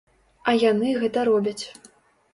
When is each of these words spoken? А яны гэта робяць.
А 0.51 0.55
яны 0.63 0.89
гэта 1.03 1.27
робяць. 1.33 1.63